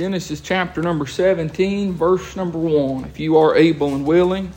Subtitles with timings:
[0.00, 3.04] Genesis chapter number 17, verse number 1.
[3.04, 4.50] If you are able and willing,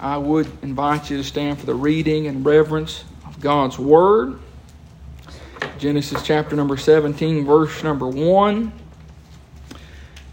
[0.00, 4.40] I would invite you to stand for the reading and reverence of God's Word.
[5.78, 8.72] Genesis chapter number 17, verse number 1.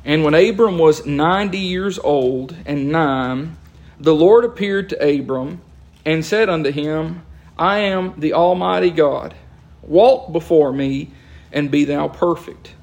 [0.04, 3.58] And when Abram was 90 years old and nine,
[3.99, 5.62] the Lord appeared to Abram
[6.03, 7.21] and said unto him,
[7.60, 9.35] I am the Almighty God.
[9.83, 11.12] Walk before me
[11.51, 12.74] and be thou perfect.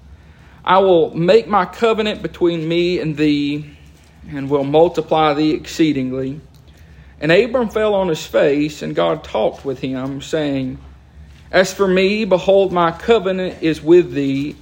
[0.64, 3.70] I will make my covenant between me and thee,
[4.30, 6.40] and will multiply thee exceedingly.
[7.20, 10.78] And Abram fell on his face, and God talked with him, saying,
[11.50, 14.56] As for me, behold, my covenant is with thee,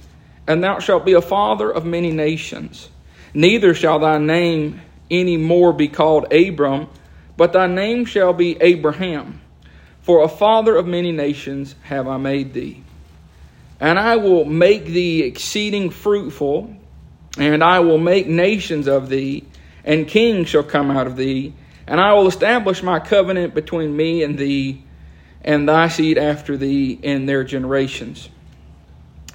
[0.45, 2.89] and thou shalt be a father of many nations.
[3.33, 6.87] Neither shall thy name any more be called Abram,
[7.37, 9.39] but thy name shall be Abraham.
[10.01, 12.83] For a father of many nations have I made thee.
[13.83, 16.73] And I will make thee exceeding fruitful,
[17.37, 19.43] and I will make nations of thee,
[19.83, 21.51] and kings shall come out of thee.
[21.85, 24.85] And I will establish my covenant between me and thee,
[25.41, 28.29] and thy seed after thee in their generations,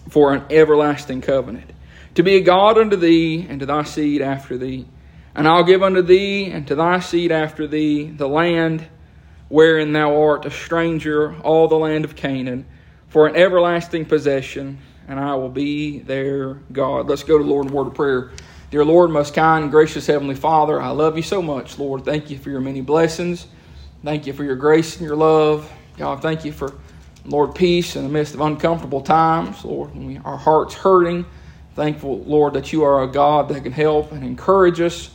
[0.09, 1.71] for an everlasting covenant,
[2.15, 4.87] to be a God unto thee, and to thy seed after thee.
[5.35, 8.87] And I'll give unto thee, and to thy seed after thee, the land
[9.51, 12.65] wherein thou art a stranger, all the land of Canaan
[13.09, 17.09] for an everlasting possession, and I will be their God.
[17.09, 18.31] Let's go to Lord in word of prayer.
[18.71, 22.05] Dear Lord, most kind and gracious Heavenly Father, I love you so much, Lord.
[22.05, 23.47] Thank you for your many blessings.
[24.05, 25.71] Thank you for your grace and your love.
[25.97, 26.75] God, thank you for,
[27.25, 31.25] Lord, peace in the midst of uncomfortable times, Lord, when we, our hearts hurting.
[31.75, 35.11] Thankful, Lord, that you are a God that can help and encourage us,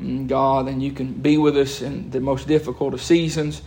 [0.00, 3.62] mm, God, and you can be with us in the most difficult of seasons.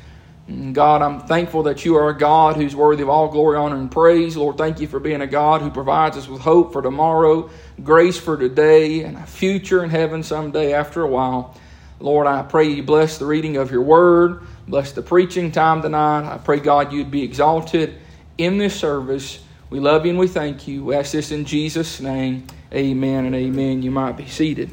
[0.49, 3.91] God, I'm thankful that you are a God who's worthy of all glory, honor, and
[3.91, 4.35] praise.
[4.35, 7.51] Lord, thank you for being a God who provides us with hope for tomorrow,
[7.83, 11.55] grace for today, and a future in heaven someday after a while.
[11.99, 16.27] Lord, I pray you bless the reading of your word, bless the preaching time tonight.
[16.27, 17.93] I pray, God, you'd be exalted
[18.39, 19.43] in this service.
[19.69, 20.83] We love you and we thank you.
[20.83, 22.47] We ask this in Jesus' name.
[22.73, 23.83] Amen and amen.
[23.83, 24.71] You might be seated.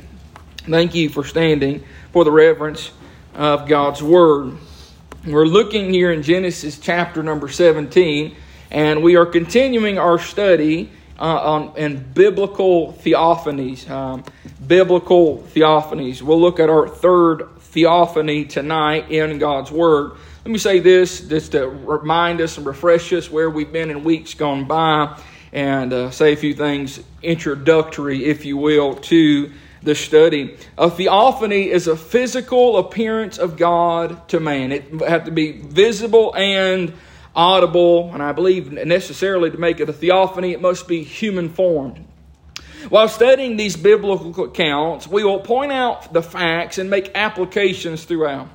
[0.58, 2.92] Thank you for standing for the reverence
[3.34, 4.56] of God's word.
[5.26, 8.36] We're looking here in Genesis chapter number 17,
[8.70, 10.88] and we are continuing our study
[11.18, 13.90] uh, on in biblical theophanies.
[13.90, 14.22] Um,
[14.64, 16.22] biblical theophanies.
[16.22, 20.12] We'll look at our third theophany tonight in God's Word.
[20.44, 24.04] Let me say this just to remind us and refresh us where we've been in
[24.04, 25.20] weeks gone by,
[25.52, 29.50] and uh, say a few things introductory, if you will, to
[29.86, 30.56] the study.
[30.76, 34.72] A theophany is a physical appearance of God to man.
[34.72, 36.92] It have to be visible and
[37.34, 42.04] audible, and I believe necessarily to make it a theophany, it must be human formed.
[42.88, 48.48] While studying these biblical accounts, we will point out the facts and make applications throughout.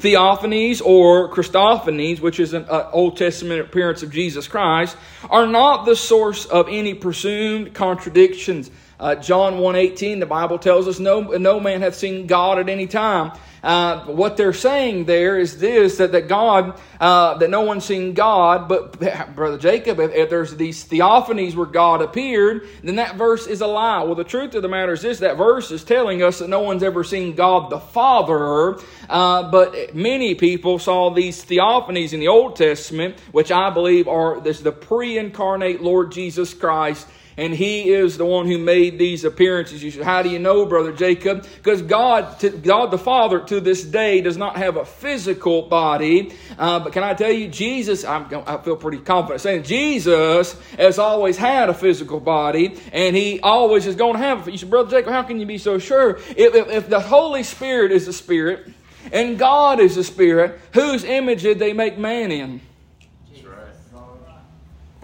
[0.00, 4.96] Theophanies or Christophanies, which is an uh, Old Testament appearance of Jesus Christ,
[5.30, 10.98] are not the source of any presumed contradictions uh, John 1.18, the Bible tells us
[11.00, 13.32] no, no man hath seen God at any time.
[13.64, 18.12] Uh, what they're saying there is this that, that God, uh, that no one's seen
[18.12, 19.00] God, but
[19.34, 23.66] Brother Jacob, if, if, there's these theophanies where God appeared, then that verse is a
[23.66, 24.02] lie.
[24.02, 26.60] Well, the truth of the matter is this that verse is telling us that no
[26.60, 32.28] one's ever seen God the Father, uh, but many people saw these theophanies in the
[32.28, 37.90] Old Testament, which I believe are this the pre incarnate Lord Jesus Christ and he
[37.90, 39.82] is the one who made these appearances.
[39.82, 41.46] You say, how do you know, brother Jacob?
[41.56, 46.32] Because God, God the Father, to this day, does not have a physical body.
[46.58, 48.04] Uh, but can I tell you, Jesus?
[48.04, 53.40] I'm, i feel pretty confident saying Jesus has always had a physical body, and he
[53.40, 54.46] always is going to have.
[54.46, 54.52] it.
[54.52, 56.16] You say, brother Jacob, how can you be so sure?
[56.36, 58.72] If, if, if the Holy Spirit is the Spirit
[59.12, 62.60] and God is the Spirit, whose image did they make man in?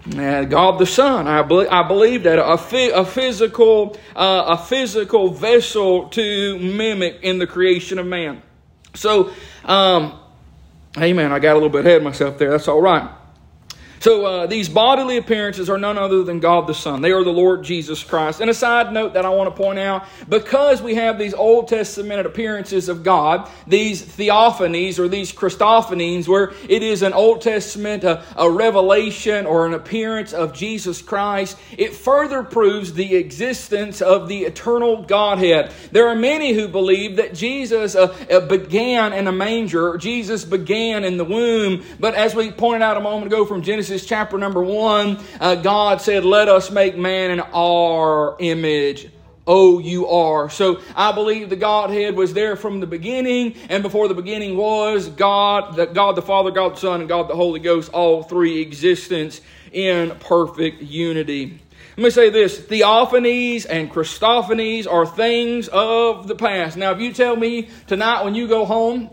[0.09, 1.27] God the Son.
[1.27, 7.19] I, be- I believe that a, fi- a physical uh, a physical vessel to mimic
[7.21, 8.41] in the creation of man.
[8.95, 9.31] So,
[9.63, 10.19] um,
[10.97, 11.31] Amen.
[11.31, 12.51] I got a little bit ahead of myself there.
[12.51, 13.09] That's all right.
[14.01, 17.01] So uh, these bodily appearances are none other than God the Son.
[17.01, 18.41] They are the Lord Jesus Christ.
[18.41, 21.67] And a side note that I want to point out because we have these Old
[21.67, 28.03] Testament appearances of God, these theophanies or these Christophanies, where it is an Old Testament,
[28.03, 34.27] a, a revelation or an appearance of Jesus Christ, it further proves the existence of
[34.27, 35.71] the eternal Godhead.
[35.91, 41.03] There are many who believe that Jesus uh, uh began in a manger, Jesus began
[41.03, 44.37] in the womb, but as we pointed out a moment ago from Genesis Genesis chapter
[44.37, 49.09] number one, uh, God said, Let us make man in our image
[49.45, 50.49] Oh, you are.
[50.49, 55.09] So I believe the Godhead was there from the beginning, and before the beginning was
[55.09, 58.61] God, the, God the Father, God the Son, and God the Holy Ghost, all three
[58.61, 59.41] existence
[59.73, 61.59] in perfect unity.
[61.97, 66.77] Let me say this theophanies and Christophanies are things of the past.
[66.77, 69.09] Now, if you tell me tonight when you go home,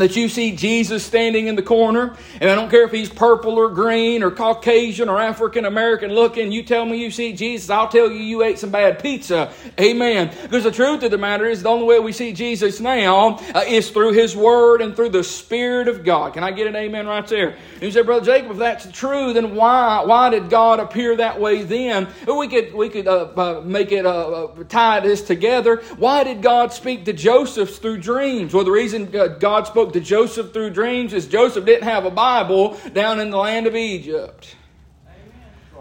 [0.00, 3.54] that you see Jesus standing in the corner, and I don't care if he's purple
[3.54, 7.88] or green or Caucasian or African American looking, you tell me you see Jesus, I'll
[7.88, 9.52] tell you you ate some bad pizza.
[9.80, 10.34] Amen.
[10.42, 13.64] Because the truth of the matter is, the only way we see Jesus now uh,
[13.66, 16.34] is through his word and through the Spirit of God.
[16.34, 17.56] Can I get an amen right there?
[17.74, 21.40] And you say, Brother Jacob, if that's true, then why why did God appear that
[21.40, 22.08] way then?
[22.26, 25.76] We could we could uh, uh, make it uh, uh, tie this together.
[25.96, 28.54] Why did God speak to Joseph through dreams?
[28.54, 32.04] Well, the reason uh, God spoke spoke to Joseph through dreams is Joseph didn't have
[32.04, 34.54] a Bible down in the land of Egypt.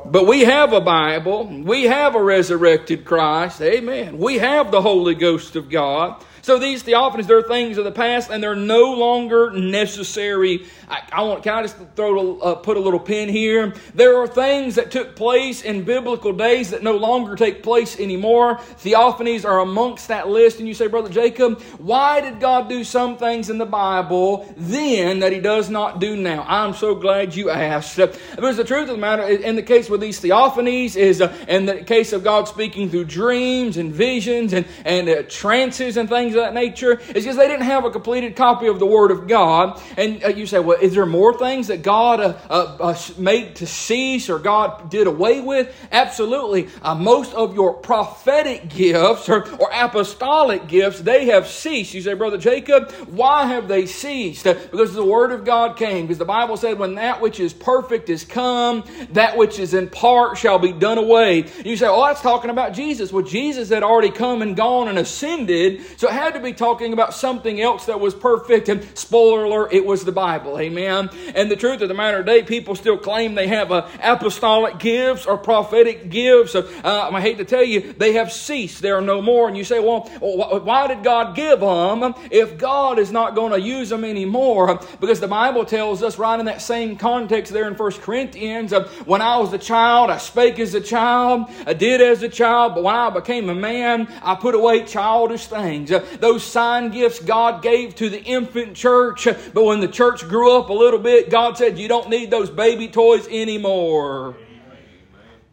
[0.06, 1.46] But we have a Bible.
[1.46, 3.62] We have a resurrected Christ.
[3.62, 4.18] Amen.
[4.18, 6.24] We have the Holy Ghost of God.
[6.42, 10.66] So these theophanies, they're things of the past, and they're no longer necessary.
[10.90, 11.44] I, I want.
[11.44, 13.74] Can I just throw uh, put a little pin here?
[13.94, 18.58] There are things that took place in biblical days that no longer take place anymore.
[18.58, 23.18] Theophanies are amongst that list, and you say, Brother Jacob, why did God do some
[23.18, 26.46] things in the Bible then that He does not do now?
[26.48, 27.98] I'm so glad you asked.
[27.98, 31.66] Because the truth of the matter, in the case with these theophanies, is uh, in
[31.66, 36.34] the case of God speaking through dreams and visions and and uh, trances and things
[36.34, 39.28] of that nature is because they didn't have a completed copy of the Word of
[39.28, 39.82] God.
[39.98, 43.56] And uh, you say, well, is there more things that God uh, uh, uh made
[43.58, 45.74] to cease or God did away with?
[45.92, 46.70] Absolutely.
[46.82, 51.94] Uh, most of your prophetic gifts or, or apostolic gifts, they have ceased.
[51.94, 54.46] You say, Brother Jacob, why have they ceased?
[54.46, 56.06] Uh, because the Word of God came.
[56.06, 59.90] Because the Bible said, when that which is perfect is come, that which is in
[59.90, 61.46] part shall be done away.
[61.64, 63.12] You say, oh, that's talking about Jesus.
[63.12, 65.82] Well, Jesus had already come and gone and ascended.
[65.98, 68.70] So it had to be talking about something else that was perfect.
[68.70, 70.58] And spoiler alert, it was the Bible.
[70.68, 71.10] Amen.
[71.34, 75.26] And the truth of the matter today, people still claim they have uh, apostolic gifts
[75.26, 76.56] or prophetic gifts.
[76.56, 78.82] Uh, I hate to tell you, they have ceased.
[78.82, 79.48] There are no more.
[79.48, 83.60] And you say, well, why did God give them if God is not going to
[83.60, 84.80] use them anymore?
[85.00, 88.88] Because the Bible tells us right in that same context there in 1 Corinthians, uh,
[89.06, 92.76] when I was a child, I spake as a child, I did as a child,
[92.76, 95.92] but when I became a man, I put away childish things.
[95.92, 99.28] Uh, those sign gifts God gave to the infant church.
[99.54, 102.50] But when the church grew up a little bit, God said, You don't need those
[102.50, 104.36] baby toys anymore.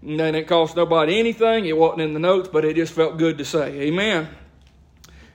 [0.02, 1.66] And it cost nobody anything.
[1.66, 3.80] It wasn't in the notes, but it just felt good to say.
[3.82, 4.28] Amen.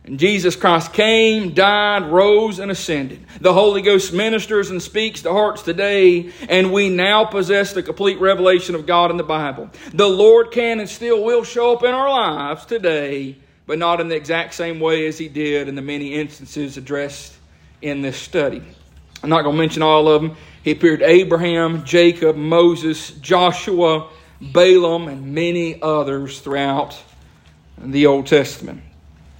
[0.04, 3.25] And Jesus Christ came, died, rose, and ascended.
[3.42, 8.19] The Holy Ghost ministers and speaks to hearts today, and we now possess the complete
[8.19, 9.69] revelation of God in the Bible.
[9.94, 13.38] The Lord can and still will show up in our lives today
[13.69, 17.36] but not in the exact same way as he did in the many instances addressed
[17.83, 18.63] in this study.
[19.24, 20.38] I'm not going to mention all of them.
[20.63, 24.10] He appeared to Abraham, Jacob, Moses, Joshua,
[24.42, 26.98] Balaam, and many others throughout
[27.77, 28.81] the Old Testament.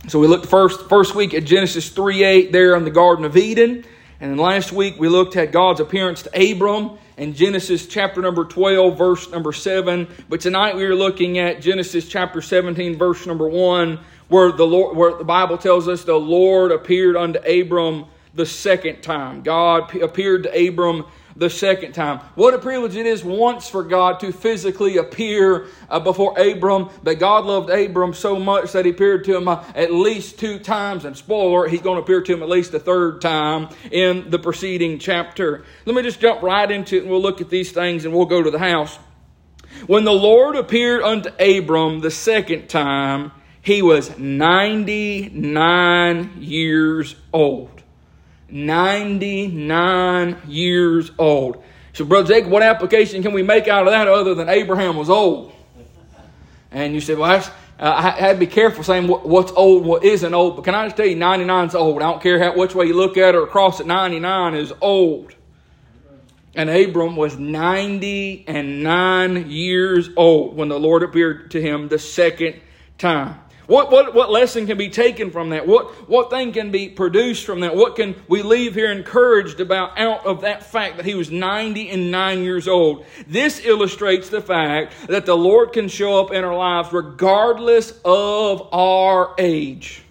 [0.08, 3.38] So we looked first first week at Genesis 3 8 there in the Garden of
[3.38, 3.86] Eden.
[4.22, 8.46] And then last week we looked at God's appearance to Abram in Genesis chapter number
[8.46, 10.08] 12, verse number 7.
[10.28, 14.00] But tonight we are looking at Genesis chapter 17, verse number 1,
[14.30, 19.02] where the Lord, where the Bible tells us the Lord appeared unto Abram the second
[19.02, 19.42] time.
[19.42, 21.06] God appeared to Abram
[21.36, 22.20] the second time.
[22.36, 26.90] What a privilege it is once for God to physically appear uh, before Abram.
[27.02, 30.60] But God loved Abram so much that he appeared to him uh, at least two
[30.60, 31.06] times.
[31.06, 34.38] And spoiler, he's going to appear to him at least a third time in the
[34.38, 35.64] preceding chapter.
[35.86, 38.26] Let me just jump right into it and we'll look at these things and we'll
[38.26, 39.00] go to the house.
[39.88, 43.32] When the Lord appeared unto Abram the second time,
[43.62, 47.79] he was 99 years old.
[48.52, 51.64] 99 years old.
[51.94, 55.10] So, Brother Jacob, what application can we make out of that other than Abraham was
[55.10, 55.54] old?
[56.72, 57.44] And you said, well,
[57.80, 60.58] uh, I had to be careful saying what's old, what isn't old.
[60.58, 62.02] But can I just tell you, 99 is old.
[62.02, 64.74] I don't care how, which way you look at it or across it, 99 is
[64.82, 65.34] old.
[66.56, 72.00] And Abram was 90 and 9 years old when the Lord appeared to him the
[72.00, 72.60] second
[72.98, 73.40] time.
[73.70, 75.68] What, what, what lesson can be taken from that?
[75.68, 77.76] What, what thing can be produced from that?
[77.76, 81.88] What can we leave here encouraged about out of that fact that he was 90
[81.92, 83.06] and 9 years old?
[83.28, 88.68] This illustrates the fact that the Lord can show up in our lives regardless of
[88.74, 90.02] our age.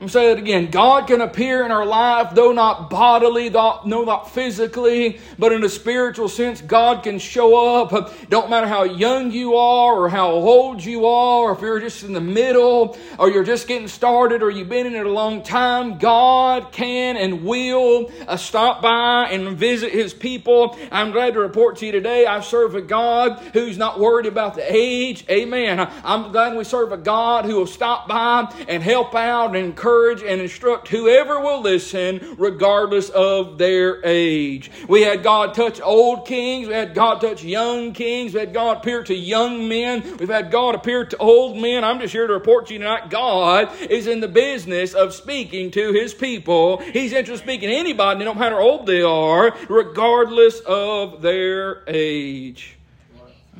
[0.00, 0.70] I'm say it again.
[0.70, 5.64] God can appear in our life, though not bodily, though, no, not physically, but in
[5.64, 8.14] a spiritual sense, God can show up.
[8.28, 12.04] Don't matter how young you are or how old you are, or if you're just
[12.04, 15.42] in the middle, or you're just getting started, or you've been in it a long
[15.42, 20.78] time, God can and will uh, stop by and visit His people.
[20.92, 24.54] I'm glad to report to you today I serve a God who's not worried about
[24.54, 25.24] the age.
[25.28, 25.80] Amen.
[26.04, 29.87] I'm glad we serve a God who will stop by and help out and encourage
[30.22, 34.70] and instruct whoever will listen, regardless of their age.
[34.88, 38.78] We had God touch old kings, we had God touch young kings, we had God
[38.78, 41.84] appear to young men, we've had God appear to old men.
[41.84, 45.70] I'm just here to report to you tonight God is in the business of speaking
[45.72, 46.78] to his people.
[46.78, 51.82] He's interested in speaking to anybody, no matter how old they are, regardless of their
[51.86, 52.76] age.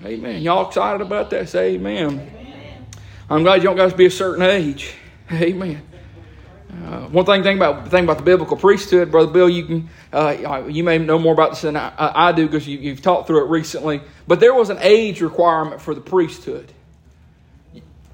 [0.04, 0.42] Amen.
[0.42, 1.48] Y'all excited about that?
[1.48, 2.30] Say amen.
[3.30, 4.94] I'm glad you don't got to be a certain age.
[5.32, 5.87] Amen.
[6.70, 10.66] Uh, one thing, thing about thing about the biblical priesthood, brother Bill, you can uh,
[10.68, 13.44] you may know more about this than I, I do because you, have talked through
[13.44, 14.02] it recently.
[14.26, 16.70] But there was an age requirement for the priesthood.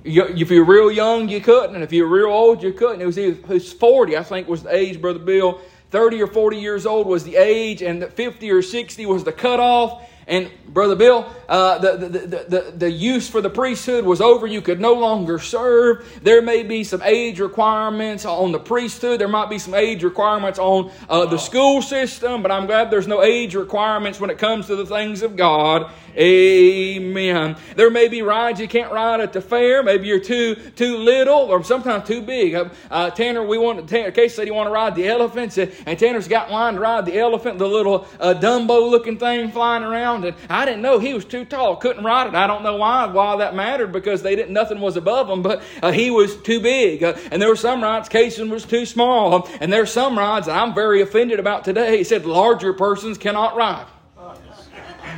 [0.05, 3.01] You, if you're real young, you couldn't, and if you're real old, you couldn't.
[3.01, 5.61] It was it was 40, I think, was the age, brother Bill.
[5.91, 10.09] 30 or 40 years old was the age, and 50 or 60 was the cutoff.
[10.27, 14.47] And Brother Bill, uh, the, the, the, the, use for the priesthood was over.
[14.47, 16.21] You could no longer serve.
[16.23, 19.21] There may be some age requirements on the priesthood.
[19.21, 23.07] There might be some age requirements on uh, the school system, but I'm glad there's
[23.07, 25.93] no age requirements when it comes to the things of God.
[26.17, 27.57] Amen.
[27.75, 29.83] There may be rides you can't ride at the fair.
[29.83, 32.55] Maybe you're too too little or sometimes too big.
[32.55, 35.99] Uh, uh Tanner, we want Tanner, Case said he want to ride the elephants, and
[35.99, 40.14] Tanner's got line to ride the elephant, the little uh, Dumbo looking thing flying around.
[40.23, 42.35] And I didn't know he was too tall, couldn't ride it.
[42.35, 45.63] I don't know why why that mattered because they didn't nothing was above him, but
[45.83, 47.03] uh, he was too big.
[47.03, 50.57] Uh, and there were some rides Casey was too small, and there's some rides that
[50.57, 51.99] I'm very offended about today.
[51.99, 53.87] He said larger persons cannot ride.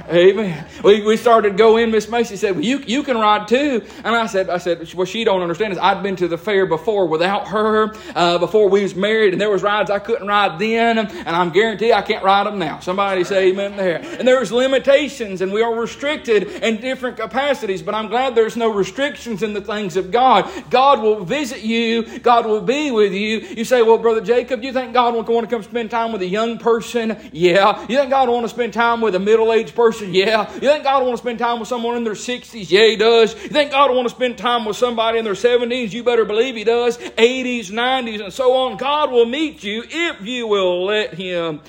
[0.08, 0.64] Amen.
[0.84, 1.90] We, we started to go in.
[1.90, 3.84] Miss Macy said, well, you, you can ride too.
[4.04, 6.64] And I said, I said, what she don't understand is I'd been to the fair
[6.64, 10.60] before without her, uh, before we was married, and there was rides I couldn't ride
[10.60, 12.78] then, and I'm guarantee I can't ride them now.
[12.78, 13.98] Somebody say amen there.
[13.98, 18.72] And there's limitations, and we are restricted in different capacities, but I'm glad there's no
[18.72, 20.48] restrictions in the things of God.
[20.70, 22.20] God will visit you.
[22.20, 23.38] God will be with you.
[23.38, 26.22] You say, well, Brother Jacob, you think God will want to come spend time with
[26.22, 27.16] a young person?
[27.32, 27.80] Yeah.
[27.88, 29.95] You think God will want to spend time with a middle-aged person?
[29.96, 30.14] Person?
[30.14, 30.52] Yeah.
[30.54, 32.70] You think God want to spend time with someone in their 60s?
[32.70, 33.34] Yeah, He does.
[33.34, 35.92] You think God want to spend time with somebody in their 70s?
[35.92, 36.98] You better believe He does.
[36.98, 38.76] 80s, 90s, and so on.
[38.76, 41.60] God will meet you if you will let Him.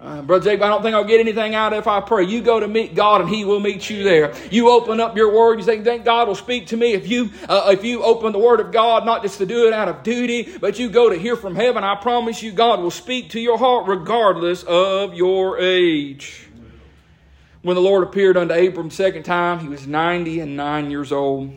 [0.00, 2.24] Uh, Brother Jacob, I don't think I'll get anything out of if I pray.
[2.24, 4.34] You go to meet God and He will meet you there.
[4.50, 5.60] You open up your Word.
[5.60, 8.40] You think, think God will speak to me if you uh, if you open the
[8.40, 11.16] Word of God, not just to do it out of duty, but you go to
[11.16, 11.84] hear from heaven.
[11.84, 16.41] I promise you, God will speak to your heart regardless of your age.
[17.62, 21.56] When the Lord appeared unto Abram second time, he was 90 and 9 years old.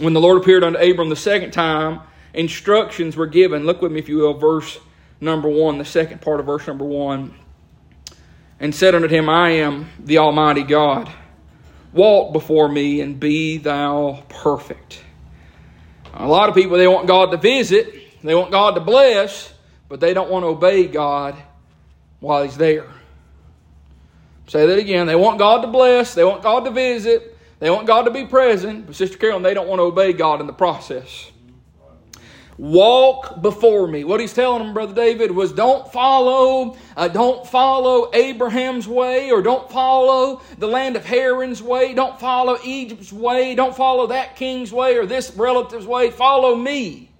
[0.00, 2.00] When the Lord appeared unto Abram the second time,
[2.32, 3.64] instructions were given.
[3.64, 4.78] Look with me, if you will, verse
[5.20, 7.34] number 1, the second part of verse number 1.
[8.58, 11.12] And said unto him, I am the Almighty God.
[11.92, 15.02] Walk before me and be thou perfect.
[16.14, 19.52] A lot of people, they want God to visit, they want God to bless,
[19.88, 21.36] but they don't want to obey God
[22.20, 22.86] while He's there.
[24.46, 25.06] Say that again.
[25.06, 28.26] They want God to bless, they want God to visit, they want God to be
[28.26, 31.30] present, but Sister Carolyn, they don't want to obey God in the process.
[32.56, 34.04] Walk before me.
[34.04, 39.42] What he's telling them, Brother David, was don't follow, uh, don't follow Abraham's way, or
[39.42, 44.72] don't follow the land of Haran's way, don't follow Egypt's way, don't follow that king's
[44.72, 46.10] way or this relative's way.
[46.10, 47.10] Follow me.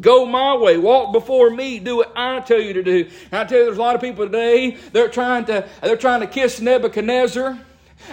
[0.00, 0.76] Go my way.
[0.76, 1.78] Walk before me.
[1.78, 3.08] Do what I tell you to do.
[3.30, 6.20] And I tell you, there's a lot of people today, they're trying to, they're trying
[6.20, 7.58] to kiss Nebuchadnezzar.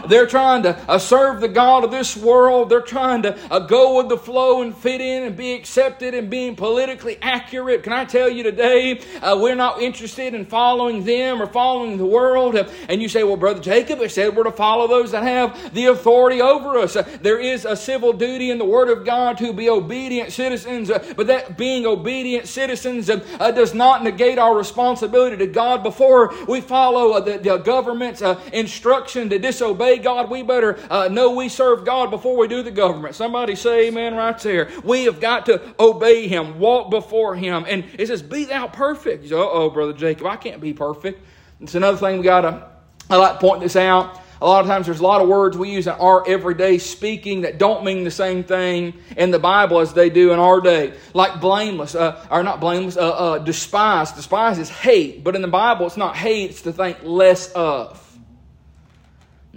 [0.07, 2.69] They're trying to uh, serve the God of this world.
[2.69, 6.29] They're trying to uh, go with the flow and fit in and be accepted and
[6.29, 7.83] being politically accurate.
[7.83, 12.05] Can I tell you today, uh, we're not interested in following them or following the
[12.05, 12.55] world.
[12.89, 15.88] And you say, well, Brother Jacob, it said we're to follow those that have the
[15.88, 16.95] authority over us.
[16.95, 20.89] Uh, there is a civil duty in the Word of God to be obedient citizens,
[20.89, 26.33] uh, but that being obedient citizens uh, does not negate our responsibility to God before
[26.48, 28.21] we follow the, the government's
[28.53, 32.61] instruction to disobey obey God, we better uh, know we serve God before we do
[32.61, 33.15] the government.
[33.15, 34.69] Somebody say amen right there.
[34.83, 37.65] We have got to obey Him, walk before Him.
[37.67, 39.31] And it says, Be thou perfect.
[39.31, 41.21] Uh oh, Brother Jacob, I can't be perfect.
[41.59, 42.67] It's another thing we got to,
[43.09, 44.19] I like to point this out.
[44.41, 47.41] a lot of times there's a lot of words we use in our everyday speaking
[47.41, 50.93] that don't mean the same thing in the Bible as they do in our day.
[51.13, 54.11] Like blameless, uh, or not blameless, uh, uh, despise.
[54.11, 58.00] Despise is hate, but in the Bible it's not hate, it's to think less of.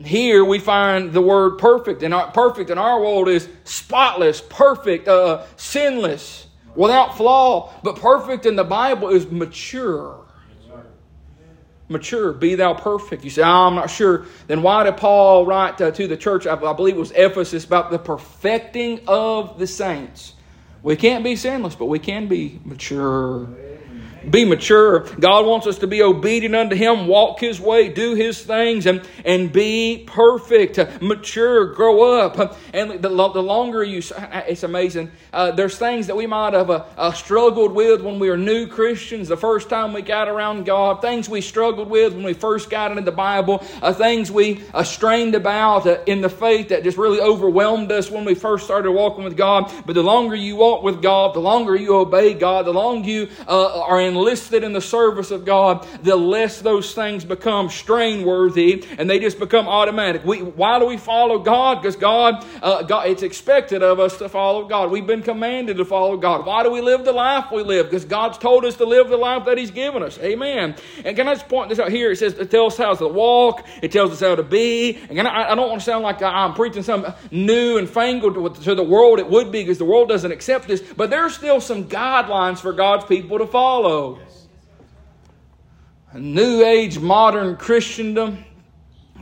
[0.02, 5.44] Here we find the word perfect, and perfect in our world is spotless, perfect, uh,
[5.56, 7.72] sinless, without flaw.
[7.84, 10.20] But perfect in the Bible is mature.
[11.88, 13.22] Mature, be thou perfect.
[13.24, 14.26] You say, oh, I'm not sure.
[14.46, 16.46] Then why did Paul write uh, to the church?
[16.46, 20.32] I, I believe it was Ephesus about the perfecting of the saints.
[20.82, 23.48] We can't be sinless, but we can be mature
[24.30, 25.00] be mature.
[25.20, 29.02] God wants us to be obedient unto Him, walk His way, do His things, and,
[29.24, 32.58] and be perfect, mature, grow up.
[32.72, 34.02] And the, the longer you,
[34.46, 35.10] it's amazing.
[35.32, 38.66] Uh, there's things that we might have uh, uh, struggled with when we were new
[38.66, 42.70] Christians, the first time we got around God, things we struggled with when we first
[42.70, 46.98] got into the Bible, uh, things we uh, strained about in the faith that just
[46.98, 49.72] really overwhelmed us when we first started walking with God.
[49.86, 53.28] But the longer you walk with God, the longer you obey God, the longer you
[53.48, 58.84] are in enlisted in the service of God, the less those things become strain worthy
[58.98, 60.24] and they just become automatic.
[60.24, 61.82] We, why do we follow God?
[61.82, 64.90] Because God, uh, God, it's expected of us to follow God.
[64.90, 66.46] We've been commanded to follow God.
[66.46, 67.86] Why do we live the life we live?
[67.86, 70.18] Because God's told us to live the life that He's given us.
[70.18, 70.76] Amen.
[71.04, 72.12] And can I just point this out here?
[72.12, 73.66] It says it tells us how to walk.
[73.82, 74.98] It tells us how to be.
[75.10, 78.74] And I, I don't want to sound like I'm preaching something new and fangled to
[78.74, 79.18] the world.
[79.18, 80.80] It would be because the world doesn't accept this.
[80.80, 84.03] But there's still some guidelines for God's people to follow.
[86.14, 88.44] New age modern Christendom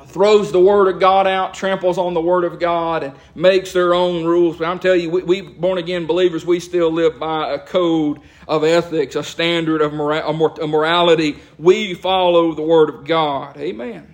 [0.07, 3.95] throws the Word of God out, tramples on the Word of God, and makes their
[3.95, 4.59] own rules.
[4.59, 8.21] But I'm telling you, we, we born again believers, we still live by a code
[8.47, 11.39] of ethics, a standard of morality.
[11.59, 13.57] We follow the Word of God.
[13.57, 14.13] Amen.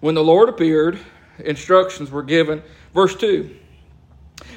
[0.00, 0.98] When the Lord appeared,
[1.38, 2.62] instructions were given.
[2.92, 3.54] Verse 2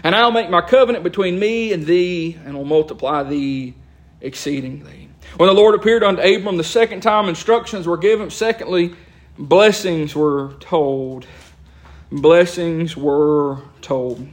[0.03, 3.75] And I'll make my covenant between me and thee, and will multiply thee
[4.22, 5.10] exceedingly.
[5.38, 8.30] When the Lord appeared unto Abram the second time, instructions were given.
[8.30, 8.96] Secondly,
[9.38, 11.25] blessings were told.
[12.12, 14.20] Blessings were told.
[14.20, 14.28] We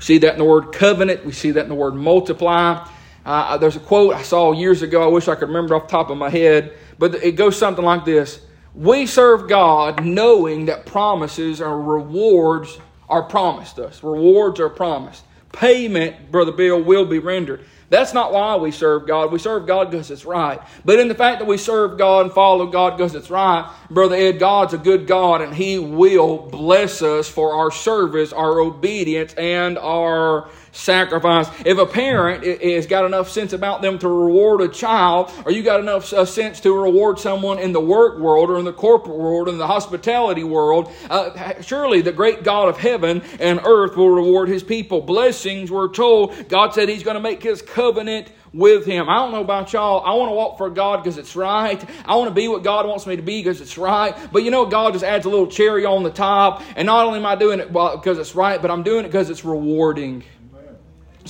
[0.00, 1.24] see that in the word covenant.
[1.24, 2.86] We see that in the word multiply.
[3.24, 5.02] Uh, there's a quote I saw years ago.
[5.02, 7.84] I wish I could remember off the top of my head, but it goes something
[7.84, 8.40] like this
[8.74, 14.02] We serve God knowing that promises or rewards are promised us.
[14.02, 15.24] Rewards are promised.
[15.52, 17.64] Payment, Brother Bill, will be rendered.
[17.90, 19.32] That's not why we serve God.
[19.32, 20.60] We serve God because it's right.
[20.84, 24.14] But in the fact that we serve God and follow God because it's right, Brother
[24.14, 29.34] Ed, God's a good God and He will bless us for our service, our obedience,
[29.34, 31.48] and our sacrifice.
[31.64, 35.62] If a parent has got enough sense about them to reward a child, or you
[35.62, 39.16] got enough uh, sense to reward someone in the work world or in the corporate
[39.16, 43.96] world or in the hospitality world, uh, surely the great God of heaven and earth
[43.96, 45.00] will reward his people.
[45.00, 46.48] Blessings, we're told.
[46.48, 49.08] God said he's going to make his covenant with him.
[49.08, 50.04] I don't know about y'all.
[50.04, 51.82] I want to walk for God because it's right.
[52.04, 54.14] I want to be what God wants me to be because it's right.
[54.32, 56.62] But you know, God just adds a little cherry on the top.
[56.76, 59.30] And not only am I doing it because it's right, but I'm doing it because
[59.30, 60.24] it's rewarding.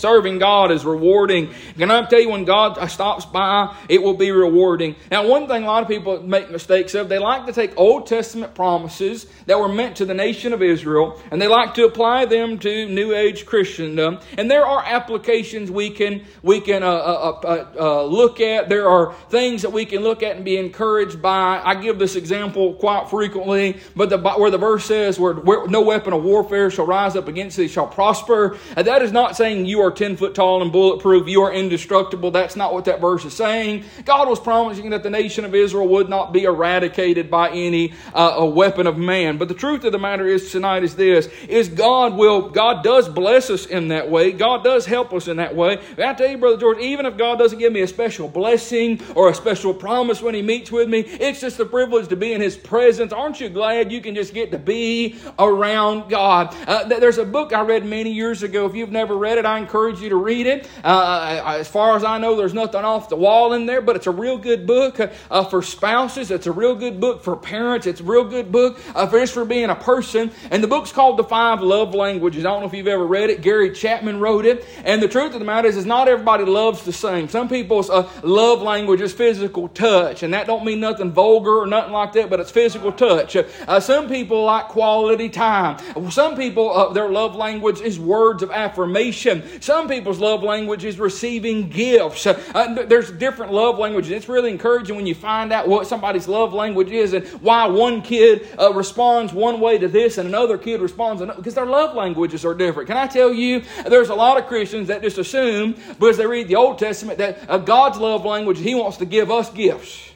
[0.01, 1.53] Serving God is rewarding.
[1.77, 4.97] Can I tell you when God stops by, it will be rewarding.
[5.11, 8.07] Now, one thing a lot of people make mistakes of, they like to take Old
[8.07, 12.25] Testament promises that were meant to the nation of Israel, and they like to apply
[12.25, 14.19] them to New Age Christendom.
[14.39, 18.69] And there are applications we can we can uh, uh, uh, uh, look at.
[18.69, 21.61] There are things that we can look at and be encouraged by.
[21.63, 25.83] I give this example quite frequently, but the, where the verse says, "Where, where no
[25.83, 29.81] weapon of warfare shall rise up against thee shall prosper," that is not saying you
[29.81, 32.31] are 10 foot tall and bulletproof, you are indestructible.
[32.31, 33.85] That's not what that verse is saying.
[34.05, 38.35] God was promising that the nation of Israel would not be eradicated by any uh,
[38.37, 39.39] a weapon of man.
[39.39, 43.09] But the truth of the matter is tonight is this, is God will, God does
[43.09, 44.33] bless us in that way.
[44.33, 45.81] God does help us in that way.
[45.97, 49.01] But I tell you, Brother George, even if God doesn't give me a special blessing
[49.15, 52.33] or a special promise when He meets with me, it's just a privilege to be
[52.33, 53.13] in His presence.
[53.13, 56.55] Aren't you glad you can just get to be around God?
[56.67, 58.67] Uh, there's a book I read many years ago.
[58.67, 59.70] If you've never read it, I encourage
[60.01, 60.69] you to read it.
[60.85, 63.97] Uh, uh, as far as I know, there's nothing off the wall in there, but
[63.97, 66.31] it's a real good book uh, for spouses.
[66.31, 67.87] It's a real good book for parents.
[67.87, 70.31] It's a real good book uh, for just for being a person.
[70.51, 72.45] And the book's called The Five Love Languages.
[72.45, 73.43] I don't know if you've ever read it.
[73.43, 74.67] Gary Chapman wrote it.
[74.85, 77.29] And the truth of the matter is, is not everybody loves the same.
[77.29, 81.67] Some people's uh, love language is physical touch, and that don't mean nothing vulgar or
[81.67, 83.37] nothing like that, but it's physical touch.
[83.37, 85.79] Uh, some people like quality time.
[86.11, 89.43] Some people, their love language is words of affirmation.
[89.61, 92.27] Some people's love language is receiving gifts.
[92.27, 94.11] Uh, there's different love languages.
[94.11, 98.01] It's really encouraging when you find out what somebody's love language is and why one
[98.01, 101.95] kid uh, responds one way to this and another kid responds another, because their love
[101.95, 102.89] languages are different.
[102.89, 106.49] Can I tell you, there's a lot of Christians that just assume because they read
[106.49, 110.11] the Old Testament that uh, God's love language, He wants to give us gifts.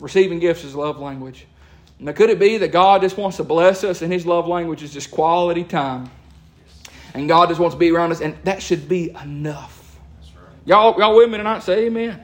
[0.00, 1.46] Receiving gifts is love language.
[1.98, 4.82] Now, could it be that God just wants to bless us and His love language
[4.82, 6.10] is just quality time?
[7.16, 9.98] And God just wants to be around us, and that should be enough.
[10.20, 10.52] Right.
[10.66, 11.62] Y'all, y'all with me tonight?
[11.62, 12.20] Say amen.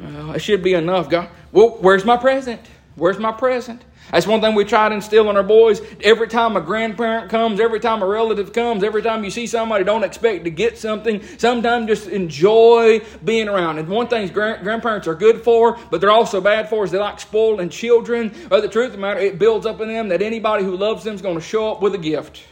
[0.00, 0.16] amen.
[0.16, 1.10] Uh, it should be enough.
[1.10, 2.62] God, well, where's my present?
[2.94, 3.84] Where's my present?
[4.10, 5.82] That's one thing we try to instill in our boys.
[6.00, 9.84] Every time a grandparent comes, every time a relative comes, every time you see somebody,
[9.84, 11.22] don't expect to get something.
[11.38, 13.78] Sometimes just enjoy being around.
[13.78, 16.98] And one thing grand- grandparents are good for, but they're also bad for, is they
[16.98, 18.32] like spoiling children.
[18.48, 21.04] But the truth of the matter, it builds up in them that anybody who loves
[21.04, 22.42] them is going to show up with a gift.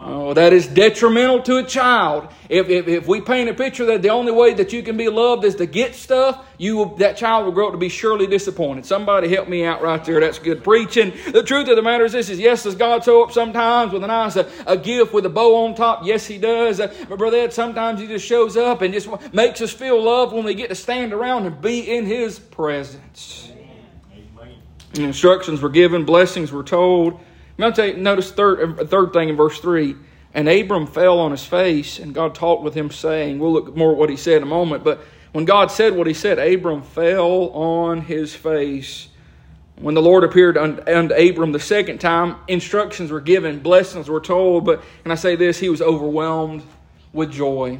[0.00, 2.28] Oh, that is detrimental to a child.
[2.48, 5.08] If, if, if, we paint a picture that the only way that you can be
[5.08, 8.28] loved is to get stuff, you will, that child will grow up to be surely
[8.28, 8.86] disappointed.
[8.86, 10.20] Somebody help me out right there.
[10.20, 11.12] That's good preaching.
[11.32, 14.04] The truth of the matter is this: is yes, does God show up sometimes with
[14.04, 16.02] a nice a, a gift with a bow on top?
[16.04, 16.78] Yes, He does.
[16.78, 20.32] Uh, but brother Ed, sometimes He just shows up and just makes us feel loved
[20.32, 23.50] when we get to stand around and be in His presence.
[24.94, 25.08] Amen.
[25.08, 27.18] Instructions were given, blessings were told.
[27.58, 29.96] Notice third, third thing in verse 3.
[30.34, 33.92] And Abram fell on his face, and God talked with him, saying, We'll look more
[33.92, 36.82] at what he said in a moment, but when God said what he said, Abram
[36.82, 39.08] fell on his face.
[39.76, 44.64] When the Lord appeared unto Abram the second time, instructions were given, blessings were told,
[44.64, 45.58] but and I say this?
[45.58, 46.62] He was overwhelmed
[47.12, 47.78] with joy.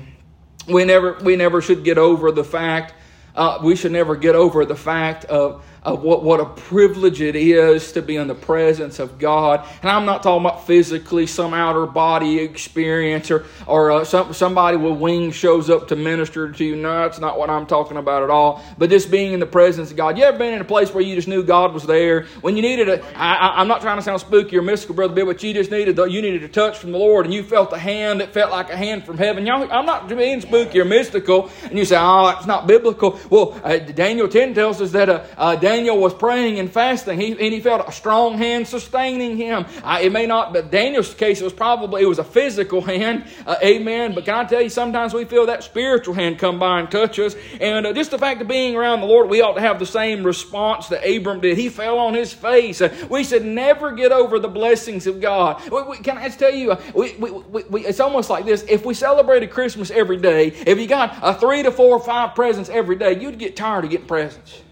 [0.69, 2.95] We never, we never should get over the fact,
[3.35, 7.37] uh, we should never get over the fact of of what, what a privilege it
[7.37, 9.67] is to be in the presence of God.
[9.83, 14.77] And I'm not talking about physically some outer body experience or, or uh, some, somebody
[14.77, 16.77] with wings shows up to minister to you.
[16.77, 18.63] No, that's not what I'm talking about at all.
[18.77, 20.19] But just being in the presence of God.
[20.19, 22.27] You ever been in a place where you just knew God was there?
[22.41, 25.27] When you needed a, I, I'm not trying to sound spooky or mystical, Brother Bill,
[25.27, 27.79] but you just needed, you needed a touch from the Lord and you felt a
[27.79, 29.47] hand that felt like a hand from heaven.
[29.47, 31.51] Y'all, I'm not being spooky or mystical.
[31.65, 33.19] And you say, oh, that's not biblical.
[33.31, 37.31] Well, uh, Daniel 10 tells us that uh, uh, Daniel was praying and fasting, he,
[37.31, 39.65] and he felt a strong hand sustaining him.
[39.85, 43.25] I, it may not, but Daniel's case, it was probably, it was a physical hand.
[43.47, 44.13] Uh, amen.
[44.13, 47.21] But can I tell you, sometimes we feel that spiritual hand come by and touch
[47.21, 47.37] us.
[47.61, 49.87] And uh, just the fact of being around the Lord, we ought to have the
[49.87, 51.57] same response that Abram did.
[51.57, 52.81] He fell on his face.
[52.81, 55.63] Uh, we should never get over the blessings of God.
[55.71, 58.65] We, we, can I just tell you, uh, we, we, it's almost like this.
[58.69, 62.35] If we celebrated Christmas every day, if you got a three to four or five
[62.35, 64.63] presents every day, you'd get tired of getting presents.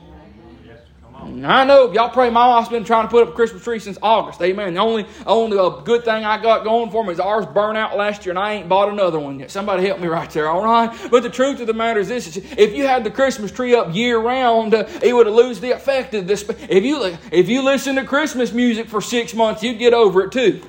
[1.44, 2.30] I know y'all pray.
[2.30, 4.40] My wife's been trying to put up a Christmas tree since August.
[4.42, 4.74] Amen.
[4.74, 7.96] The only only a good thing I got going for me is ours burned out
[7.96, 9.50] last year, and I ain't bought another one yet.
[9.50, 10.48] Somebody help me right there.
[10.48, 10.90] All right.
[11.10, 13.94] But the truth of the matter is this: if you had the Christmas tree up
[13.94, 16.44] year round, uh, it would lose the effect of this.
[16.68, 20.32] If you if you listen to Christmas music for six months, you'd get over it
[20.32, 20.62] too.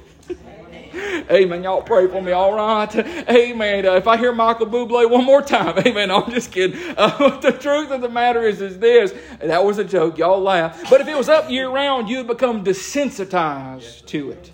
[1.30, 1.64] Amen.
[1.64, 2.96] Y'all pray for me, all right?
[3.30, 3.86] Amen.
[3.86, 6.10] Uh, if I hear Michael Bublé one more time, amen.
[6.10, 6.80] I'm just kidding.
[6.98, 9.14] Uh, the truth of the matter is, is this.
[9.42, 10.18] That was a joke.
[10.18, 10.90] Y'all laugh.
[10.90, 14.52] But if it was up year round, you'd become desensitized to it.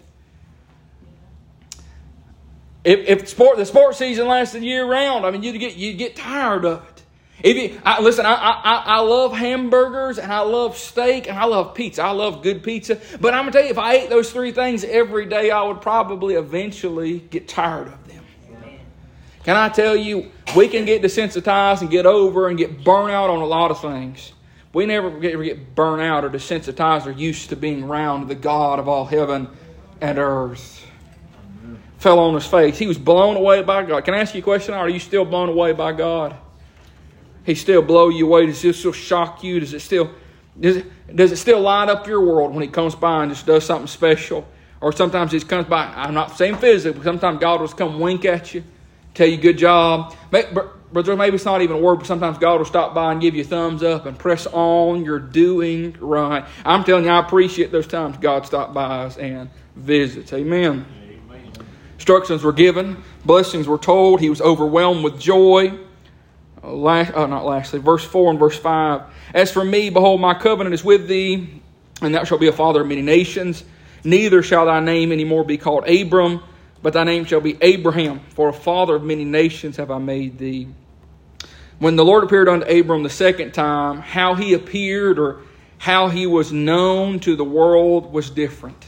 [2.84, 6.16] If, if sport, the sports season lasted year round, I mean, you'd get, you'd get
[6.16, 7.03] tired of it.
[7.42, 11.46] If you, I, listen, I, I, I love hamburgers and I love steak and I
[11.46, 12.04] love pizza.
[12.04, 13.00] I love good pizza.
[13.20, 15.62] But I'm going to tell you, if I ate those three things every day, I
[15.64, 18.24] would probably eventually get tired of them.
[19.44, 23.30] Can I tell you, we can get desensitized and get over and get burnt out
[23.30, 24.32] on a lot of things.
[24.72, 28.80] We never get, get burnt out or desensitized or used to being around the God
[28.80, 29.50] of all heaven
[30.00, 30.86] and earth.
[31.98, 32.78] Fell on his face.
[32.78, 34.06] He was blown away by God.
[34.06, 34.74] Can I ask you a question?
[34.74, 36.36] Are you still blown away by God?
[37.44, 38.46] He still blow you away?
[38.46, 39.60] Does this still shock you?
[39.60, 40.10] Does it still
[40.60, 43.46] does it, does it still light up your world when he comes by and just
[43.46, 44.48] does something special?
[44.82, 48.26] Or sometimes he comes by, I'm not saying physically, but sometimes God will come wink
[48.26, 48.64] at you,
[49.14, 50.14] tell you good job.
[50.30, 53.34] Brother, maybe it's not even a word, but sometimes God will stop by and give
[53.34, 55.04] you a thumbs up and press on.
[55.04, 56.46] You're doing right.
[56.64, 60.34] I'm telling you, I appreciate those times God stopped by us and visits.
[60.34, 60.86] Amen.
[61.04, 61.52] Amen.
[61.96, 64.20] Instructions were given, blessings were told.
[64.20, 65.80] He was overwhelmed with joy.
[66.64, 69.02] Last, oh, uh, not lastly, verse 4 and verse 5.
[69.34, 71.62] As for me, behold, my covenant is with thee,
[72.02, 73.64] and thou shalt be a father of many nations.
[74.06, 76.42] Neither shall thy name any more be called Abram,
[76.82, 80.38] but thy name shall be Abraham, for a father of many nations have I made
[80.38, 80.68] thee.
[81.80, 85.42] When the Lord appeared unto Abram the second time, how he appeared or
[85.80, 88.86] how he was known to the world was different.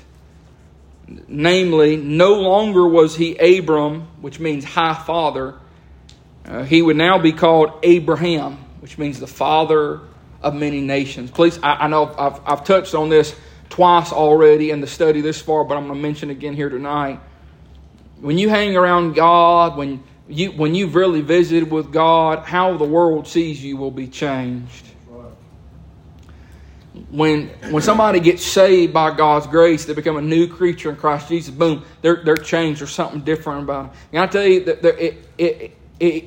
[1.28, 5.56] Namely, no longer was he Abram, which means high father.
[6.47, 10.01] Uh, he would now be called Abraham, which means the father
[10.41, 11.31] of many nations.
[11.31, 13.36] Please, I, I know I've, I've touched on this
[13.69, 17.19] twice already in the study this far, but I'm going to mention again here tonight.
[18.19, 22.86] When you hang around God, when you when you've really visited with God, how the
[22.86, 24.86] world sees you will be changed
[27.10, 31.29] when when somebody gets saved by God's grace, they become a new creature in Christ
[31.29, 31.53] Jesus.
[31.53, 32.81] Boom, they're they're changed.
[32.81, 34.01] There's something different about them.
[34.13, 35.77] And I tell you that it it it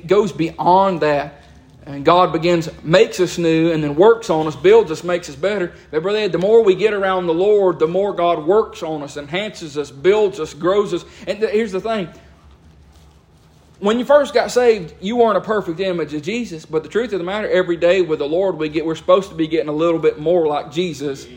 [0.07, 1.43] goes beyond that,
[1.85, 5.35] and God begins makes us new, and then works on us, builds us, makes us
[5.35, 5.73] better.
[5.91, 9.17] But brother, the more we get around the Lord, the more God works on us,
[9.17, 11.05] enhances us, builds us, grows us.
[11.27, 12.09] And here's the thing:
[13.79, 16.65] when you first got saved, you weren't a perfect image of Jesus.
[16.65, 19.29] But the truth of the matter, every day with the Lord, we get we're supposed
[19.29, 21.27] to be getting a little bit more like Jesus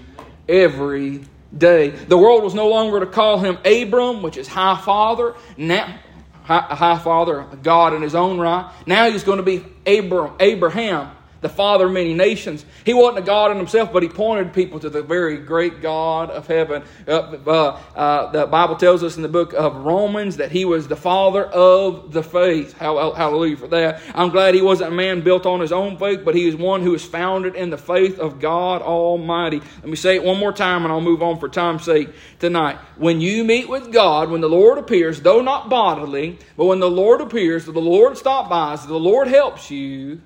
[0.48, 1.24] every
[1.56, 1.90] day.
[1.90, 5.34] The world was no longer to call him Abram, which is high father.
[5.56, 5.98] Now,
[6.44, 8.70] high, high father, God in his own right.
[8.86, 11.10] Now he's going to be Abraham
[11.42, 12.64] the Father of many nations.
[12.84, 16.30] He wasn't a God in himself, but he pointed people to the very great God
[16.30, 16.82] of heaven.
[17.06, 20.88] Uh, uh, uh, the Bible tells us in the book of Romans that he was
[20.88, 22.78] the Father of the faith.
[22.78, 24.00] Hallelujah for that.
[24.14, 26.82] I'm glad he wasn't a man built on his own faith, but he is one
[26.82, 29.58] who is founded in the faith of God Almighty.
[29.58, 32.78] Let me say it one more time and I'll move on for time's sake tonight.
[32.96, 36.90] When you meet with God, when the Lord appears, though not bodily, but when the
[36.90, 40.20] Lord appears, the Lord stops by, so the Lord helps you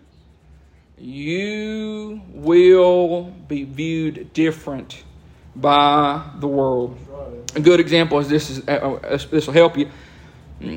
[0.99, 5.03] you will be viewed different
[5.55, 6.99] by the world.
[7.55, 9.91] A good example is this is uh, uh this will help you.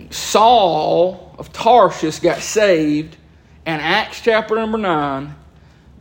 [0.10, 3.16] Saul of Tarshish got saved
[3.66, 5.34] in Acts chapter number 9,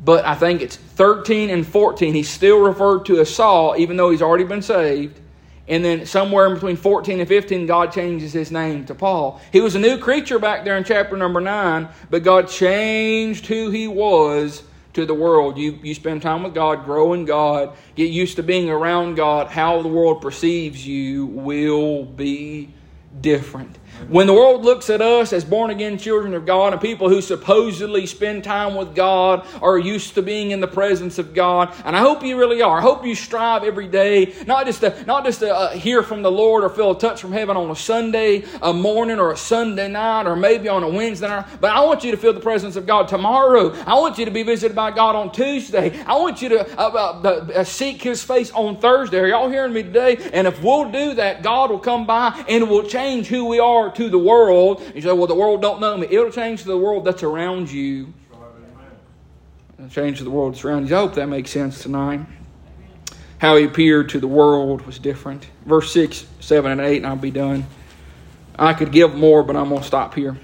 [0.04, 2.14] but I think it's 13 and 14.
[2.14, 5.20] He's still referred to as Saul, even though he's already been saved.
[5.68, 9.40] And then somewhere between 14 and 15, God changes his name to Paul.
[9.52, 13.70] He was a new creature back there in chapter number 9, but God changed who
[13.70, 14.62] he was
[14.94, 15.58] to the world.
[15.58, 19.48] You, you spend time with God, grow in God, get used to being around God.
[19.48, 22.70] How the world perceives you will be
[23.20, 23.76] different.
[24.06, 27.20] When the world looks at us as born again children of God and people who
[27.20, 31.96] supposedly spend time with God are used to being in the presence of God, and
[31.96, 32.78] I hope you really are.
[32.78, 36.22] I hope you strive every day, not just to, not just to uh, hear from
[36.22, 39.36] the Lord or feel a touch from heaven on a Sunday a morning or a
[39.36, 42.40] Sunday night or maybe on a Wednesday night, but I want you to feel the
[42.40, 43.74] presence of God tomorrow.
[43.84, 46.00] I want you to be visited by God on Tuesday.
[46.04, 49.18] I want you to uh, uh, uh seek His face on Thursday.
[49.18, 50.16] Are y'all hearing me today?
[50.32, 53.87] And if we'll do that, God will come by and will change who we are
[53.96, 54.82] to the world.
[54.94, 56.06] You say, well, the world don't know me.
[56.10, 58.12] It'll change the world that's around you.
[59.78, 60.96] It'll change the world that's around you.
[60.96, 62.20] I hope that makes sense tonight.
[63.38, 65.46] How he appeared to the world was different.
[65.64, 67.64] Verse 6, 7, and 8, and I'll be done.
[68.58, 70.36] I could give more, but I'm going to stop here.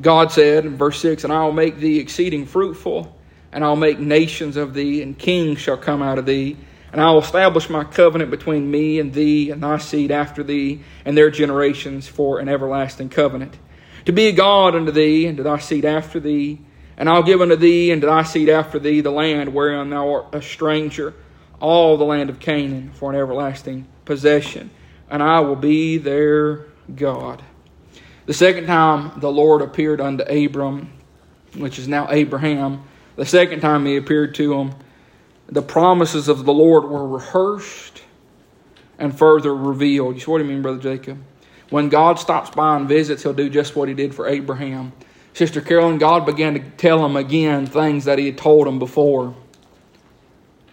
[0.00, 3.16] God said in verse 6, And I will make thee exceeding fruitful,
[3.52, 6.56] and I'll make nations of thee, and kings shall come out of thee
[6.92, 10.82] and I will establish my covenant between me and thee and thy seed after thee
[11.06, 13.58] and their generations for an everlasting covenant.
[14.04, 16.60] To be a God unto thee and to thy seed after thee.
[16.98, 20.12] And I'll give unto thee and to thy seed after thee the land wherein thou
[20.12, 21.14] art a stranger,
[21.60, 24.70] all the land of Canaan for an everlasting possession.
[25.08, 27.42] And I will be their God.
[28.26, 30.92] The second time the Lord appeared unto Abram,
[31.56, 32.84] which is now Abraham,
[33.16, 34.74] the second time he appeared to him,
[35.52, 38.02] the promises of the Lord were rehearsed
[38.98, 40.14] and further revealed.
[40.14, 41.22] You see what I mean, Brother Jacob?
[41.68, 44.92] When God stops by and visits, he'll do just what he did for Abraham.
[45.34, 49.34] Sister Carolyn, God began to tell him again things that he had told him before.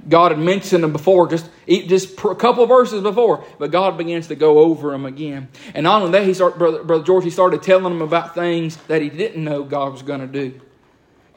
[0.07, 4.35] God had mentioned them before, just, just a couple verses before, but God begins to
[4.35, 5.49] go over them again.
[5.73, 8.77] And not only that, he started, Brother, Brother George, he started telling him about things
[8.87, 10.61] that he didn't know God was going to do.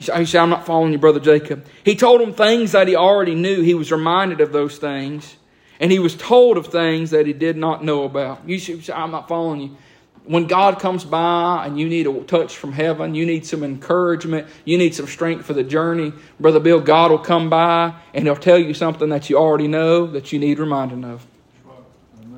[0.06, 1.66] He said, I'm not following you, Brother Jacob.
[1.84, 3.62] He told him things that he already knew.
[3.62, 5.36] He was reminded of those things.
[5.80, 8.48] And he was told of things that he did not know about.
[8.48, 9.76] You should say, I'm not following you.
[10.24, 14.46] When God comes by and you need a touch from heaven, you need some encouragement,
[14.64, 18.36] you need some strength for the journey, Brother Bill, God will come by and he'll
[18.36, 21.26] tell you something that you already know that you need reminding of.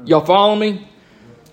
[0.07, 0.89] Y'all follow me?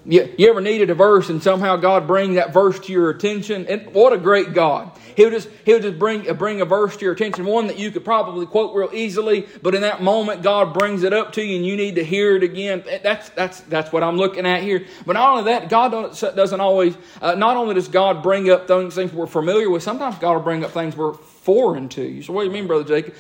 [0.04, 3.68] You, you ever needed a verse and somehow God bring that verse to your attention?
[3.68, 4.92] And what a great God.
[5.16, 8.04] He'll just, he'll just bring, bring a verse to your attention, one that you could
[8.04, 11.66] probably quote real easily, but in that moment, God brings it up to you and
[11.66, 12.84] you need to hear it again.
[13.04, 14.88] That's, that's, that's what I'm looking at here.
[15.06, 18.96] But not only that, God doesn't always, uh, not only does God bring up things,
[18.96, 22.24] things we're familiar with, sometimes God will bring up things we're foreign to you.
[22.24, 23.14] So what do you mean, Brother Jacob?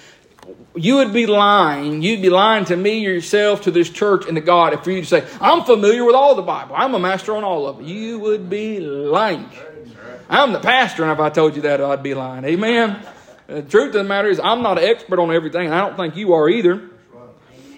[0.75, 2.01] You would be lying.
[2.01, 5.25] You'd be lying to me, yourself, to this church, and to God if you say,
[5.39, 6.75] I'm familiar with all the Bible.
[6.77, 7.85] I'm a master on all of it.
[7.85, 9.49] You would be lying.
[10.29, 12.45] I'm the pastor, and if I told you that, I'd be lying.
[12.45, 13.05] Amen.
[13.47, 15.97] The truth of the matter is, I'm not an expert on everything, and I don't
[15.97, 16.89] think you are either.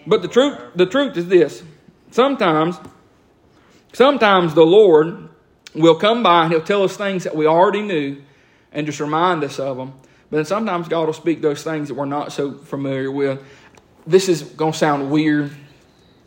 [0.06, 1.64] But the truth, the truth is this:
[2.12, 2.78] sometimes,
[3.94, 5.30] sometimes the Lord
[5.74, 8.22] will come by and He'll tell us things that we already knew,
[8.72, 9.94] and just remind us of them.
[10.34, 13.40] But sometimes God will speak those things that we're not so familiar with.
[14.08, 15.52] This is going to sound weird.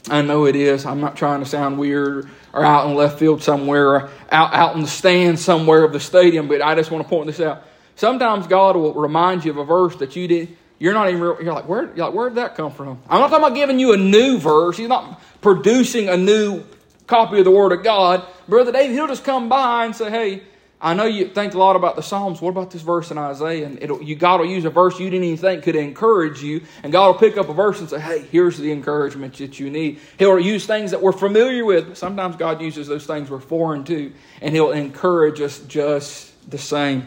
[0.09, 0.87] I know it is.
[0.87, 4.77] I'm not trying to sound weird or out in left field somewhere or out, out
[4.77, 7.65] in the stand somewhere of the stadium, but I just want to point this out.
[7.97, 10.57] Sometimes God will remind you of a verse that you did.
[10.79, 11.21] You're not even.
[11.21, 11.93] You're like, where?
[11.97, 13.01] You're like, where did that come from?
[13.09, 14.77] I'm not talking about giving you a new verse.
[14.77, 16.63] He's not producing a new
[17.09, 18.25] copy of the Word of God.
[18.47, 20.43] Brother David, he'll just come by and say, hey,
[20.81, 22.43] I know you think a lot about the Psalms.
[22.43, 23.67] What about this verse in Isaiah?
[23.67, 26.93] And you, God will use a verse you didn't even think could encourage you, and
[26.93, 30.01] God will pick up a verse and say, "Hey, here's the encouragement that you need."
[30.19, 31.89] He'll use things that we're familiar with.
[31.89, 34.13] but Sometimes God uses those things we're foreign to,
[34.43, 37.07] and He'll encourage us just the same.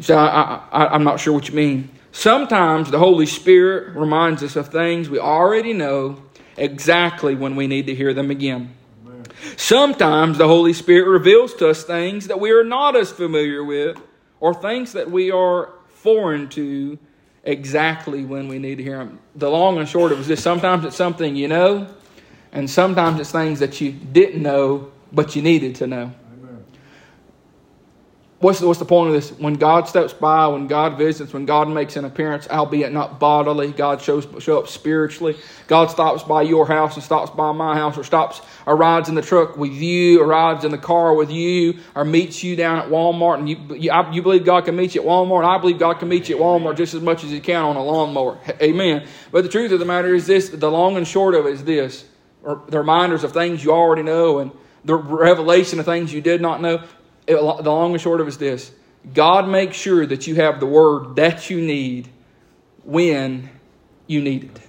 [0.00, 1.90] So I, I, I'm not sure what you mean.
[2.12, 6.22] Sometimes the Holy Spirit reminds us of things we already know
[6.56, 8.74] exactly when we need to hear them again.
[9.56, 14.00] Sometimes the Holy Spirit reveals to us things that we are not as familiar with
[14.40, 16.98] or things that we are foreign to
[17.44, 19.18] exactly when we need to hear them.
[19.36, 21.88] The long and short of it is this sometimes it's something you know,
[22.52, 26.12] and sometimes it's things that you didn't know but you needed to know
[28.42, 29.30] what's the, what's the point of this?
[29.38, 33.70] When God steps by, when God visits, when God makes an appearance, albeit not bodily,
[33.70, 35.36] God shows show up spiritually.
[35.68, 39.14] God stops by your house and stops by my house, or stops or rides in
[39.14, 42.80] the truck with you, or rides in the car with you, or meets you down
[42.80, 43.38] at Walmart.
[43.38, 45.44] And you you, I, you believe God can meet you at Walmart.
[45.44, 47.76] I believe God can meet you at Walmart just as much as He can on
[47.76, 48.38] a lawnmower.
[48.60, 49.06] Amen.
[49.30, 51.64] But the truth of the matter is this: the long and short of it is
[51.64, 52.04] this:
[52.42, 54.50] the reminders of things you already know and
[54.84, 56.82] the revelation of things you did not know
[57.26, 58.72] the long and short of it is this
[59.12, 62.08] God makes sure that you have the word that you need
[62.84, 63.50] when
[64.06, 64.60] you need it.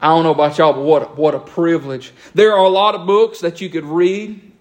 [0.00, 2.12] I don't know about y'all, but what a, what a privilege.
[2.34, 4.52] There are a lot of books that you could read,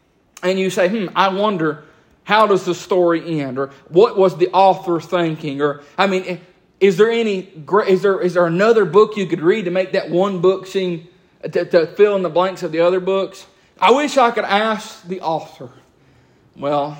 [0.41, 1.83] and you say, hmm, I wonder
[2.23, 6.41] how does the story end, or what was the author thinking, or I mean,
[6.79, 7.51] is there any
[7.87, 11.07] is there is there another book you could read to make that one book seem
[11.43, 13.45] to, to fill in the blanks of the other books?
[13.79, 15.69] I wish I could ask the author.
[16.55, 16.97] Well,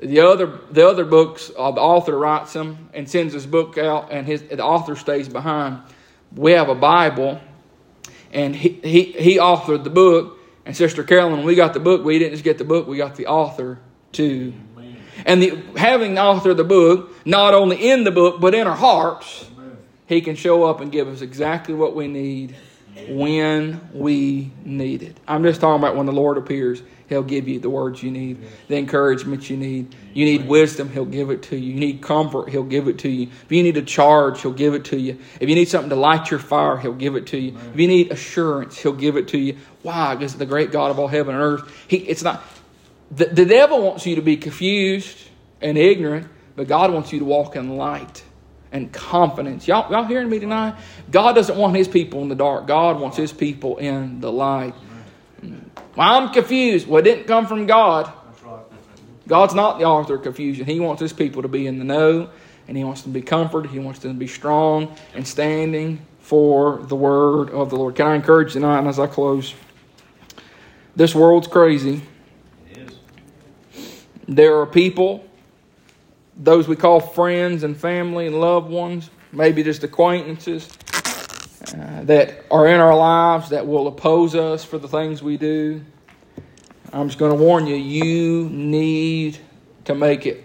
[0.00, 4.08] the other the other books, uh, the author writes them and sends his book out,
[4.10, 5.80] and his the author stays behind.
[6.34, 7.40] We have a Bible,
[8.32, 10.38] and he he, he authored the book.
[10.66, 13.16] And Sister Carolyn, we got the book, we didn't just get the book; we got
[13.16, 13.78] the author
[14.12, 14.52] too.
[15.24, 18.66] And the, having the author of the book, not only in the book but in
[18.66, 19.48] our hearts,
[20.06, 22.54] he can show up and give us exactly what we need
[23.08, 25.16] when we need it.
[25.26, 26.82] I'm just talking about when the Lord appears.
[27.08, 28.38] He'll give you the words you need,
[28.68, 29.94] the encouragement you need.
[30.12, 31.74] You need wisdom, He'll give it to you.
[31.74, 33.28] You need comfort, He'll give it to you.
[33.44, 35.18] If you need a charge, He'll give it to you.
[35.40, 37.56] If you need something to light your fire, He'll give it to you.
[37.72, 39.56] If you need assurance, He'll give it to you.
[39.82, 40.14] Why?
[40.14, 42.42] Because the great God of all heaven and earth, He it's not
[43.10, 45.16] the, the devil wants you to be confused
[45.60, 48.24] and ignorant, but God wants you to walk in light
[48.72, 49.68] and confidence.
[49.68, 50.74] Y'all, y'all hearing me tonight?
[51.10, 52.66] God doesn't want his people in the dark.
[52.66, 54.74] God wants his people in the light.
[55.96, 56.86] Well, I'm confused.
[56.86, 58.12] Well, it didn't come from God.
[59.26, 60.66] God's not the author of confusion.
[60.66, 62.30] He wants his people to be in the know,
[62.68, 63.70] and he wants them to be comforted.
[63.70, 67.96] He wants them to be strong and standing for the word of the Lord.
[67.96, 69.54] Can I encourage you tonight as I close?
[70.94, 72.02] This world's crazy.
[74.28, 75.24] There are people
[76.36, 80.68] those we call friends and family and loved ones, maybe just acquaintances
[81.74, 85.84] uh, that are in our lives that will oppose us for the things we do.
[86.92, 89.38] I'm just going to warn you, you need
[89.84, 90.44] to make it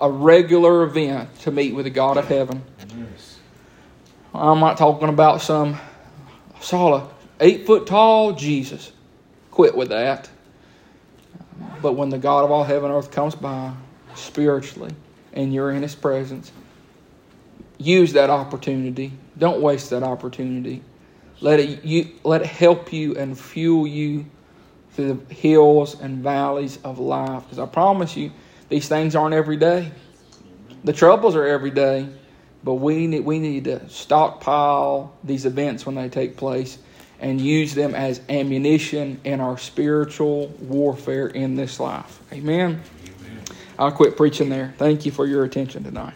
[0.00, 2.62] a regular event to meet with the God of heaven.
[2.80, 3.38] Yes.
[4.34, 5.78] I'm not talking about some
[6.56, 7.08] I saw
[7.40, 8.92] eight foot tall Jesus.
[9.50, 10.28] Quit with that.
[11.80, 13.72] But when the God of all heaven and earth comes by,
[14.14, 14.92] spiritually
[15.32, 16.50] and you're in His presence,
[17.78, 19.12] use that opportunity.
[19.38, 20.82] Don't waste that opportunity.
[21.40, 24.26] Let it, you, let it help you and fuel you
[24.92, 27.42] through the hills and valleys of life.
[27.44, 28.30] Because I promise you,
[28.68, 29.90] these things aren't every day.
[30.84, 32.08] The troubles are every day,
[32.62, 36.78] but we need, we need to stockpile these events when they take place
[37.20, 42.20] and use them as ammunition in our spiritual warfare in this life.
[42.32, 42.82] Amen.
[43.78, 44.74] I'll quit preaching there.
[44.78, 46.14] Thank you for your attention tonight.